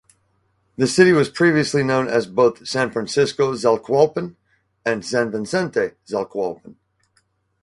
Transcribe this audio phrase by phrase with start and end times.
[0.77, 4.35] The city was previously known as both San Francisco Zacualpan
[4.83, 6.77] and San Vicente Zacualpan.